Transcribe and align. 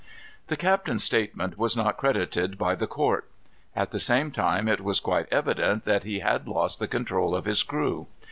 The 0.47 0.57
captain's 0.57 1.03
statement 1.03 1.59
was 1.59 1.77
not 1.77 1.95
credited 1.95 2.57
by 2.57 2.73
the 2.73 2.87
court. 2.87 3.29
At 3.75 3.91
the 3.91 3.99
same 3.99 4.31
time 4.31 4.67
it 4.67 4.81
was 4.81 4.99
quite 4.99 5.31
evident 5.31 5.83
that 5.83 6.05
he 6.05 6.21
had 6.21 6.47
lost 6.47 6.79
the 6.79 6.87
control 6.87 7.35
of 7.35 7.45
his 7.45 7.61
crew. 7.61 8.07